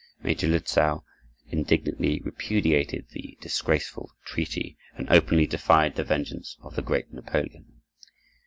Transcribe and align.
Major 0.23 0.47
Lützow 0.47 1.03
indignantly 1.51 2.21
repudiated 2.23 3.09
the 3.11 3.37
disgraceful 3.39 4.09
treaty 4.25 4.75
and 4.95 5.07
openly 5.11 5.45
defied 5.45 5.93
the 5.93 6.03
vengeance 6.03 6.57
of 6.63 6.75
the 6.75 6.81
great 6.81 7.13
Napoleon. 7.13 7.83